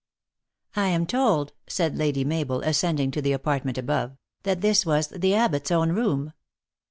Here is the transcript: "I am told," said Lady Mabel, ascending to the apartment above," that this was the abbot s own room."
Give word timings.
"I 0.75 0.87
am 0.87 1.05
told," 1.05 1.53
said 1.67 1.95
Lady 1.95 2.23
Mabel, 2.25 2.61
ascending 2.61 3.11
to 3.11 3.21
the 3.21 3.33
apartment 3.33 3.77
above," 3.77 4.17
that 4.45 4.61
this 4.61 4.83
was 4.83 5.09
the 5.09 5.35
abbot 5.35 5.65
s 5.67 5.69
own 5.69 5.91
room." 5.91 6.33